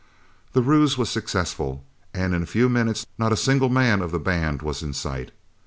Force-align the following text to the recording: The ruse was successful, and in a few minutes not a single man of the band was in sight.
The 0.53 0.63
ruse 0.63 0.97
was 0.97 1.11
successful, 1.11 1.85
and 2.11 2.33
in 2.33 2.41
a 2.41 2.47
few 2.47 2.69
minutes 2.69 3.05
not 3.19 3.31
a 3.31 3.37
single 3.37 3.69
man 3.69 4.01
of 4.01 4.09
the 4.11 4.17
band 4.17 4.63
was 4.63 4.81
in 4.81 4.93
sight. 4.93 5.29